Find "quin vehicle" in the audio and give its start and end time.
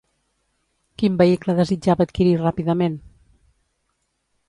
1.01-1.55